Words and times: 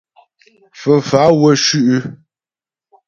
Fə́fá'a 0.79 1.37
wə́ 1.39 1.53
shʉ'. 1.63 1.97